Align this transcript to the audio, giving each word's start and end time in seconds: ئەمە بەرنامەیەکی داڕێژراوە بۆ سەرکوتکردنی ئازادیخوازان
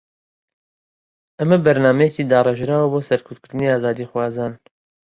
ئەمە 1.39 1.45
بەرنامەیەکی 1.65 2.27
داڕێژراوە 2.31 2.87
بۆ 2.91 2.99
سەرکوتکردنی 3.09 3.71
ئازادیخوازان 3.71 4.53